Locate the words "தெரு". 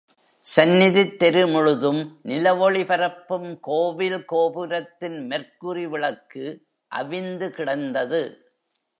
1.17-1.47